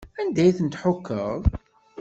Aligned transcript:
Anda 0.19 0.41
ay 0.43 0.55
ten-tḥukkeḍ? 0.57 1.41